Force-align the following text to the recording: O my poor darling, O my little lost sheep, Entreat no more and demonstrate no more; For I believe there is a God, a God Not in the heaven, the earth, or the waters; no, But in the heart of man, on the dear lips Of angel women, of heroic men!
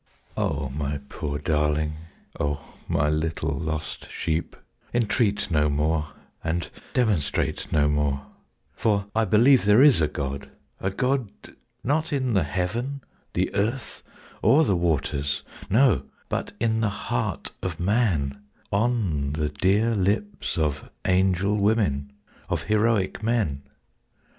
O 0.35 0.69
my 0.69 0.99
poor 1.09 1.37
darling, 1.37 1.91
O 2.39 2.59
my 2.87 3.07
little 3.11 3.51
lost 3.51 4.09
sheep, 4.09 4.55
Entreat 4.95 5.51
no 5.51 5.69
more 5.69 6.07
and 6.43 6.71
demonstrate 6.95 7.71
no 7.71 7.87
more; 7.87 8.25
For 8.75 9.05
I 9.15 9.25
believe 9.25 9.63
there 9.65 9.83
is 9.83 10.01
a 10.01 10.07
God, 10.07 10.49
a 10.79 10.89
God 10.89 11.29
Not 11.83 12.11
in 12.11 12.33
the 12.33 12.41
heaven, 12.41 13.01
the 13.33 13.53
earth, 13.53 14.01
or 14.41 14.63
the 14.63 14.75
waters; 14.75 15.43
no, 15.69 16.07
But 16.29 16.53
in 16.59 16.81
the 16.81 16.89
heart 16.89 17.51
of 17.61 17.79
man, 17.79 18.41
on 18.71 19.33
the 19.33 19.49
dear 19.49 19.93
lips 19.93 20.57
Of 20.57 20.89
angel 21.05 21.55
women, 21.57 22.11
of 22.49 22.63
heroic 22.63 23.21
men! 23.21 23.61